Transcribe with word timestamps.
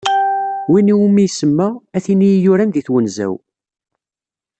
Win 0.71 0.91
iwumi 0.93 1.21
isemma: 1.27 1.67
«A 1.95 1.97
tin 2.03 2.21
iyi-yuran 2.27 2.71
deg 2.71 2.83
twenza-w." 2.87 3.33